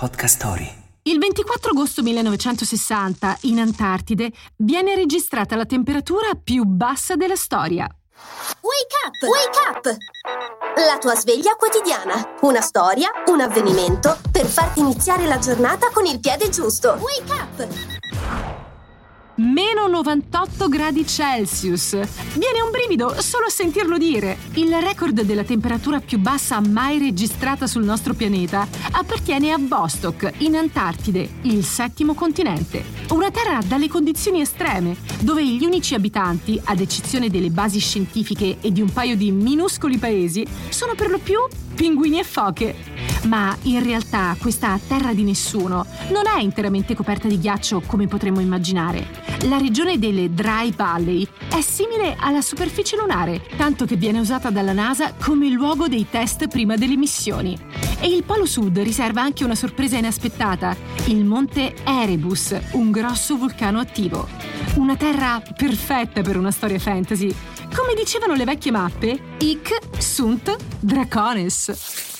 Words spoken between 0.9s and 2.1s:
Il 24 agosto